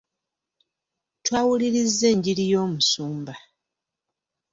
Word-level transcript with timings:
Twawulirizza 1.25 2.05
enjiri 2.13 2.43
y'omusumba. 2.51 3.33